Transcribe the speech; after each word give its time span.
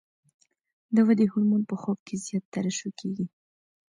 د 0.95 0.97
ودې 1.07 1.25
هورمون 1.31 1.63
په 1.69 1.75
خوب 1.81 1.97
کې 2.07 2.15
زیات 2.25 2.43
ترشح 2.53 2.89
کېږي. 2.99 3.25